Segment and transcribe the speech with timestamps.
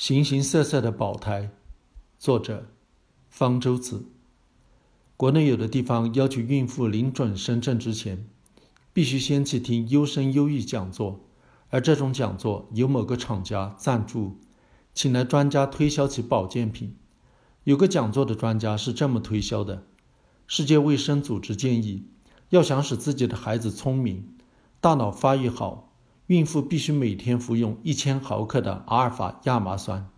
[0.00, 1.50] 形形色色的保胎，
[2.18, 2.68] 作者
[3.28, 4.06] 方舟子。
[5.18, 8.26] 国内有的地方要求孕妇领准生证之前，
[8.94, 11.20] 必须先去听优生优育讲座，
[11.68, 14.38] 而这种讲座由某个厂家赞助，
[14.94, 16.96] 请来专家推销其保健品。
[17.64, 19.84] 有个讲座的专家是这么推销的：
[20.46, 22.06] 世界卫生组织建议，
[22.48, 24.26] 要想使自己的孩子聪明，
[24.80, 25.89] 大脑发育好。
[26.30, 30.08] 孕妇必须每天服用一千毫克的阿尔法亚麻酸，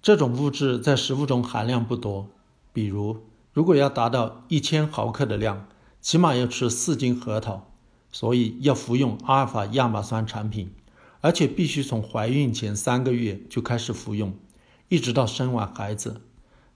[0.00, 2.30] 这种物质在食物中含量不多。
[2.72, 3.18] 比如，
[3.52, 5.68] 如果要达到一千毫克的量，
[6.00, 7.68] 起码要吃四斤核桃，
[8.10, 10.72] 所以要服用阿尔法亚麻酸产品，
[11.20, 14.32] 而且必须从怀孕前三个月就开始服用，
[14.88, 16.22] 一直到生完孩子。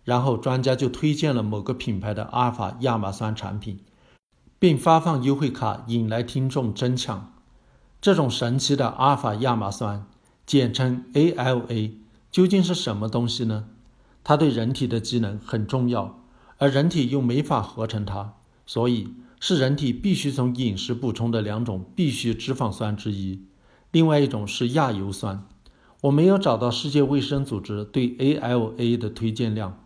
[0.04, 3.80] 然后专家就推荐了某个品牌的阿尔法亚麻酸产品，
[4.58, 7.32] 并发放优惠卡引来听众争抢。
[8.06, 10.06] 这种神奇的阿尔法亚麻酸，
[10.46, 11.90] 简称 ALA，
[12.30, 13.64] 究竟是什么东西呢？
[14.22, 16.20] 它对人体的机能很重要，
[16.58, 19.08] 而人体又没法合成它，所以
[19.40, 23.40] 是人体必须从饮食补充的两种必需脂肪酸之一。
[23.90, 25.44] 另外一种是亚油酸。
[26.02, 29.82] 我没有找到世界卫生组织对 ALA 的推荐量，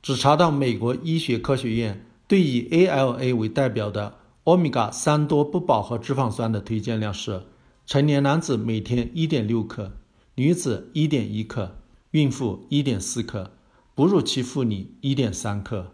[0.00, 7.42] 只查到美国医学科学院对以 ALA 为代表的欧米伽三多不饱和脂肪酸的推荐量是。
[7.86, 9.92] 成年男子每天一点六克，
[10.34, 11.76] 女子一点一克，
[12.10, 13.52] 孕妇一点四克，
[13.94, 15.92] 哺乳期妇女一点三克。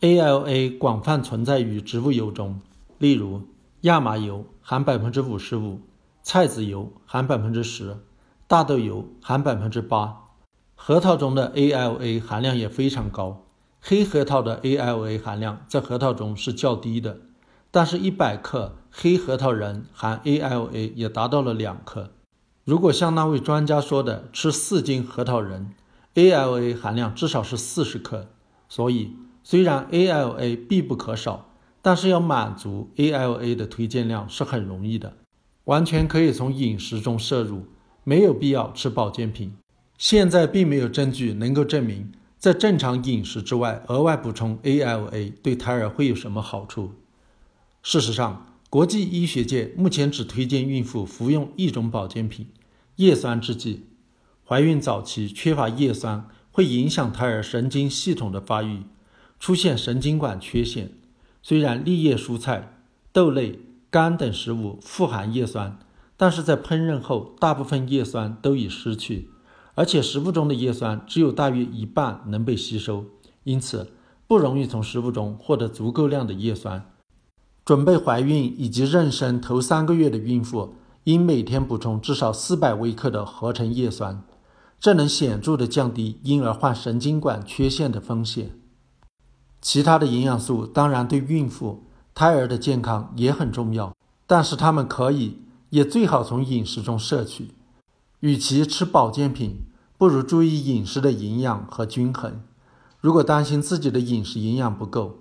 [0.00, 2.60] ALA 广泛存在于植物油中，
[2.98, 3.42] 例如
[3.82, 5.78] 亚麻油含百分之五十五，
[6.24, 7.98] 菜籽油含百分之十，
[8.48, 10.30] 大豆油含百分之八。
[10.74, 13.46] 核桃中的 ALA 含量也非常高，
[13.80, 17.20] 黑核桃的 ALA 含量在核桃中是较低的。
[17.70, 22.10] 但是，一百克黑核桃仁含 ALA 也达到了两克。
[22.64, 25.70] 如果像那位专家说的，吃四斤核桃仁
[26.14, 28.28] ，ALA 含量至少是四十克。
[28.68, 31.50] 所以，虽然 ALA 必不可少，
[31.82, 35.14] 但是要满足 ALA 的推荐量是很容易的，
[35.64, 37.64] 完全可以从饮食中摄入，
[38.04, 39.52] 没有必要吃保健品。
[39.98, 46.92] 现在并没有证据能够证明，在正常饮食之外额外补充 ALA 对胎儿会有什么好处。
[47.82, 52.46] 事实上，国际医学界目前只推荐孕妇服用一种保健品——
[52.94, 53.86] 叶酸制剂。
[54.46, 58.84] 怀孕早期缺乏叶酸会影响胎儿神经系统的发育，
[59.40, 60.92] 出现神经管缺陷。
[61.42, 62.78] 虽然绿叶蔬菜、
[63.10, 63.58] 豆类、
[63.90, 65.76] 肝等食物富含叶酸，
[66.16, 69.30] 但是在烹饪后，大部分叶酸都已失去，
[69.74, 73.06] 而且食物中的叶酸只有大约一半能被吸收，
[73.42, 73.92] 因此
[74.28, 76.88] 不容易从食物中获得足够量的叶酸。
[77.64, 84.22] 准备怀孕以及妊娠头三个月的孕妇，应每天补充至少四百微克的合成叶酸，
[84.80, 88.52] 这能显著地降低婴儿患神经管缺陷的风险。
[89.60, 91.84] 其他的营养素当然对孕妇、
[92.14, 93.94] 胎儿的健康也很重要，
[94.26, 97.50] 但是他们可以，也最好从饮食中摄取。
[98.20, 99.58] 与其吃保健品，
[99.98, 102.42] 不如注意饮食的营养和均衡。
[103.00, 105.18] 如果担心自己的饮食营养不够，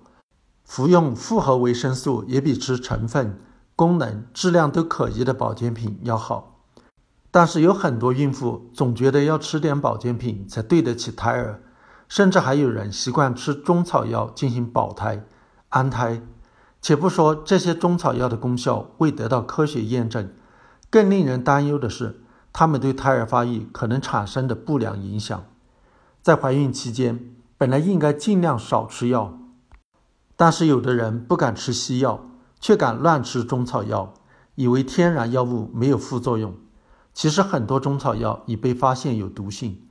[0.69, 3.39] 服用复合维生素也比吃成分、
[3.75, 6.59] 功能、质量都可疑的保健品要好，
[7.31, 11.63] 但是有很多孕妇总觉得要吃点保健品才对得起胎儿，
[12.07, 15.25] 甚至还有人习惯吃中草药进行保胎、
[15.69, 16.21] 安胎。
[16.79, 20.31] 且不说这些中草药的功效未得到科学验证，
[20.91, 22.21] 更令人担忧的是，
[22.53, 25.43] 它们对胎儿发育可能产生的不良影响。
[26.21, 29.38] 在怀孕期间，本来应该尽量少吃药。
[30.41, 32.21] 但是有的人不敢吃西药，
[32.61, 34.13] 却敢乱吃中草药，
[34.55, 36.55] 以为天然药物没有副作用。
[37.13, 39.81] 其实很多中草药已被发现有毒性，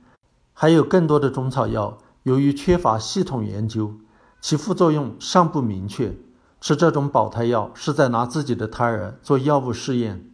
[0.51, 3.93] 还有更多的中草药由于缺乏系统研究，
[4.41, 6.17] 其副作用尚不明确。
[6.59, 10.31] 吃这种保胎药是在拿自己的胎儿做药物试验。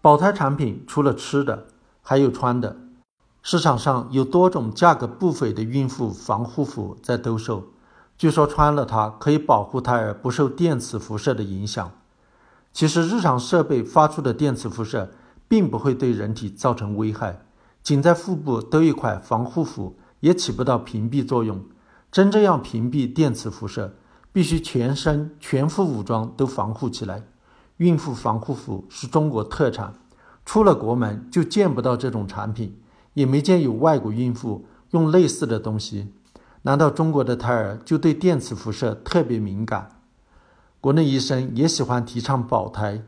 [0.00, 1.66] 保胎产品除了吃的，
[2.02, 2.76] 还有穿的。
[3.42, 7.73] 市场上有多种价格不菲的孕妇防护服在兜售。
[8.16, 11.92] 据说穿了它可以保护胎儿不受电磁辐射的影响。
[12.72, 15.10] 其实日常设备发出的电磁辐射
[15.46, 17.40] 并不会对人体造成危害，
[17.82, 21.64] 仅在腹部兜一块防护服也起不到屏蔽作用。
[22.10, 23.94] 真正要屏蔽电磁辐射，
[24.32, 27.24] 必须全身全副武装都防护起来。
[27.78, 29.94] 孕妇防护服是中国特产，
[30.44, 32.80] 出了国门就见不到这种产品，
[33.14, 36.12] 也没见有外国孕妇用类似的东西。
[36.66, 40.00] 难道中国的胎儿就对电磁辐射特别敏感？
[40.80, 43.02] 国内医生也喜欢提倡保胎，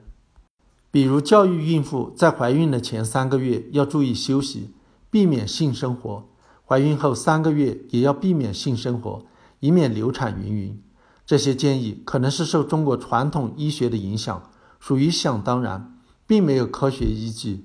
[0.90, 4.74] 比如教育孕妇在怀孕的前三个月要注意休息，
[5.10, 6.28] 避免性生活，
[6.66, 9.24] 怀孕后三个月也要避免性生活，
[9.60, 10.82] 以免流产云云。
[11.24, 17.64] 这些建议可能是受中国传统医学的影响，属于想当然，并没有科学依据。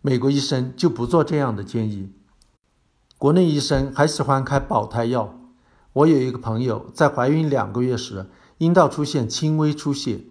[0.00, 2.08] 美国医生就不做这样的建议。
[3.18, 5.38] 国内医生还喜欢开保胎药。
[5.94, 8.26] 我有一个朋友在怀孕两个月时，
[8.58, 10.26] 阴道出现轻微出血，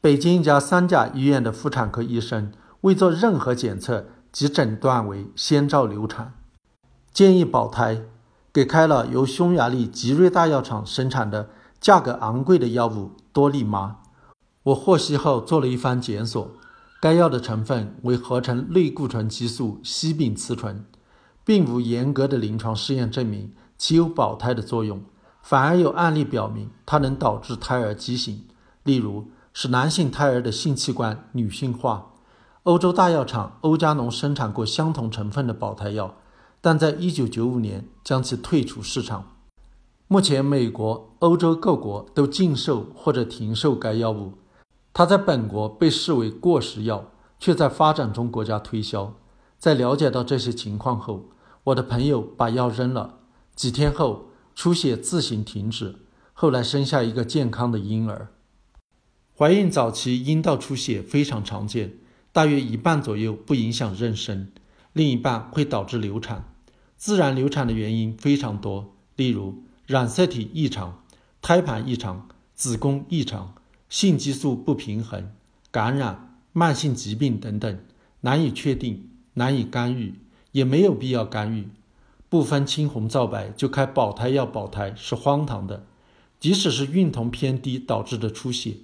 [0.00, 2.50] 北京一家三甲医院的妇产科医生
[2.80, 6.32] 未做任何检测即诊断为先兆流产，
[7.12, 8.02] 建议保胎，
[8.50, 11.50] 给开了由匈牙利吉瑞大药厂生产的。
[11.78, 14.00] 价格昂贵的药物多利妈，
[14.64, 16.50] 我获悉后做了一番检索，
[17.00, 20.84] 该药的成分为合成类固醇激素烯丙雌醇，
[21.44, 25.02] 并无严格的临床试验证明其有保胎的作用，
[25.42, 28.44] 反而有案例表明它能导致胎儿畸形，
[28.84, 32.12] 例如使男性胎儿的性器官女性化。
[32.64, 36.14] 欧洲大药厂欧加农生产过相同成分的保胎药，
[36.60, 39.24] 但在1995年将其退出市场。
[40.06, 44.34] 目前，美国、欧洲各国都禁售或者停售该药物。
[44.92, 47.06] 它在本国被视为过时药，
[47.38, 49.14] 却在发展中国家推销。
[49.60, 51.28] 在了解到这些情况后，
[51.62, 53.20] 我的朋友把药扔了。
[53.54, 55.96] 几天后，出血自行停止，
[56.32, 58.32] 后来生下一个健康的婴儿。
[59.36, 61.98] 怀孕早期阴道出血非常常见，
[62.32, 64.46] 大约一半左右不影响妊娠，
[64.94, 66.52] 另一半会导致流产。
[66.96, 69.62] 自然流产的原因非常多，例如。
[69.86, 71.02] 染色体异常、
[71.42, 73.56] 胎盘异常、子宫异常、
[73.88, 75.32] 性激素不平衡、
[75.72, 77.80] 感染、慢性疾病等等，
[78.20, 80.14] 难以确定，难以干预，
[80.52, 81.68] 也没有必要干预。
[82.28, 85.86] 不分青红皂白就开保胎药保胎是荒唐的。
[86.38, 88.74] 即使是孕酮偏低导致的出血，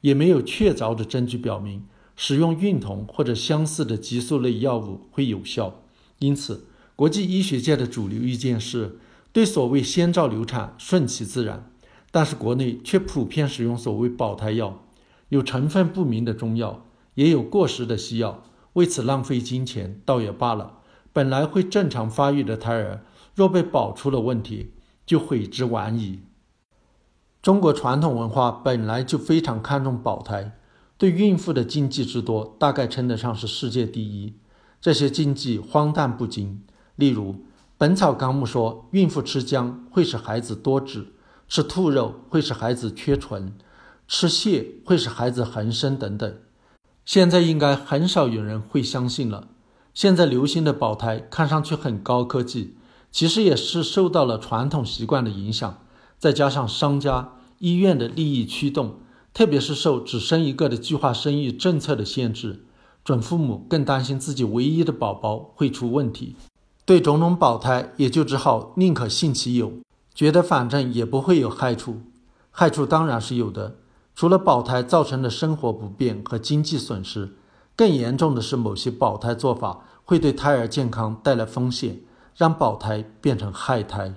[0.00, 1.84] 也没有确凿的证据表明
[2.16, 5.82] 使用孕酮或者相似的激素类药物会有效。
[6.20, 6.66] 因此，
[6.96, 8.98] 国际医学界的主流意见是。
[9.34, 11.70] 对所谓先兆流产顺其自然，
[12.10, 14.84] 但是国内却普遍使用所谓保胎药，
[15.30, 16.84] 有成分不明的中药，
[17.14, 20.78] 也有过时的西药，为此浪费金钱倒也罢了。
[21.12, 23.04] 本来会正常发育的胎儿，
[23.34, 24.72] 若被保出了问题，
[25.04, 26.20] 就悔之晚矣。
[27.42, 30.58] 中国传统文化本来就非常看重保胎，
[30.96, 34.36] 对孕妇的禁忌之多，大概称得上是世界第一。
[34.80, 36.62] 这些禁忌荒诞不经，
[36.96, 37.34] 例如。
[37.84, 41.14] 《本草纲目》说，孕妇吃姜会使孩子多指，
[41.48, 43.56] 吃兔肉会使孩子缺唇，
[44.06, 46.38] 吃蟹会使孩子横生等等。
[47.04, 49.48] 现在应该很少有人会相信了。
[49.92, 52.76] 现在流行的保胎看上去很高科技，
[53.10, 55.78] 其实也是受到了传统习惯的影响，
[56.18, 59.00] 再加上商家、医院的利益驱动，
[59.34, 62.64] 特别是受只生一个的计划生育政策的限制，
[63.04, 66.36] 准父母更担心自己唯一的宝宝会出问题。
[66.84, 69.72] 对种种保胎，也就只好宁可信其有，
[70.14, 72.00] 觉得反正也不会有害处。
[72.50, 73.76] 害处当然是有的，
[74.14, 77.36] 除了保胎造成的生活不便和经济损失，
[77.74, 82.00] 更严重的是某些保胎做法会对胎儿健康带来风险，
[82.36, 84.14] 让保胎变成害胎。